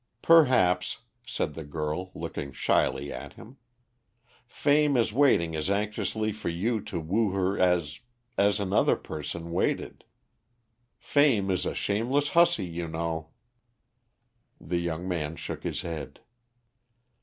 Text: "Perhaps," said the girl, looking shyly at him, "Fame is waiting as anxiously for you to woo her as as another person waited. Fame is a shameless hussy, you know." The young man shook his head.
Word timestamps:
"Perhaps," 0.23 1.01
said 1.27 1.53
the 1.53 1.63
girl, 1.63 2.09
looking 2.15 2.51
shyly 2.51 3.13
at 3.13 3.33
him, 3.33 3.57
"Fame 4.47 4.97
is 4.97 5.13
waiting 5.13 5.55
as 5.55 5.69
anxiously 5.69 6.31
for 6.31 6.49
you 6.49 6.81
to 6.85 6.99
woo 6.99 7.29
her 7.33 7.59
as 7.59 7.99
as 8.35 8.59
another 8.59 8.95
person 8.95 9.51
waited. 9.51 10.03
Fame 10.97 11.51
is 11.51 11.67
a 11.67 11.75
shameless 11.75 12.29
hussy, 12.29 12.65
you 12.65 12.87
know." 12.87 13.29
The 14.59 14.79
young 14.79 15.07
man 15.07 15.35
shook 15.35 15.61
his 15.61 15.81
head. 15.81 16.19